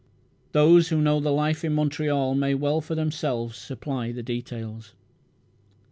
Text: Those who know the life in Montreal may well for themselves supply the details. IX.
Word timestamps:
Those 0.53 0.87
who 0.89 0.99
know 0.99 1.19
the 1.19 1.29
life 1.31 1.63
in 1.63 1.73
Montreal 1.75 2.33
may 2.33 2.55
well 2.55 2.81
for 2.81 2.95
themselves 2.95 3.55
supply 3.55 4.11
the 4.11 4.23
details. 4.23 4.93
IX. 4.93 4.95